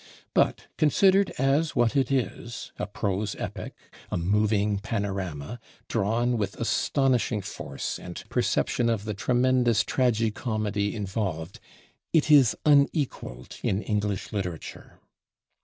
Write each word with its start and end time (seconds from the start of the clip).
But 0.33 0.63
considered 0.77 1.29
as 1.37 1.75
what 1.75 1.95
it 1.95 2.11
is, 2.11 2.71
a 2.79 2.87
"prose 2.87 3.35
epic," 3.37 3.75
a 4.09 4.17
moving 4.17 4.79
panorama, 4.79 5.59
drawn 5.87 6.39
with 6.39 6.55
astonishing 6.55 7.41
force 7.43 7.99
and 7.99 8.27
perception 8.27 8.89
of 8.89 9.05
the 9.05 9.13
tremendous 9.13 9.83
tragi 9.83 10.31
comedy 10.31 10.95
involved, 10.95 11.59
it 12.13 12.31
is 12.31 12.55
unequaled 12.65 13.57
in 13.61 13.83
English 13.83 14.33
literature. 14.33 14.97